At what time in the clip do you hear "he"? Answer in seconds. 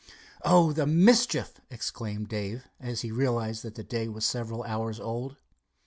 3.01-3.11